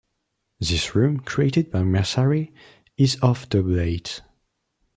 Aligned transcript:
This 0.59 0.95
room, 0.95 1.19
created 1.19 1.69
by 1.69 1.83
Massari, 1.83 2.51
is 2.97 3.17
of 3.21 3.47
double 3.49 3.75
height. 3.77 4.23